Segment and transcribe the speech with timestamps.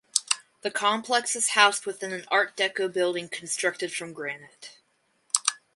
[0.63, 4.79] The complex is housed within an art deco building constructed from granite.